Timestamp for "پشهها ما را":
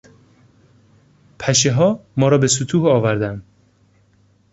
1.39-2.37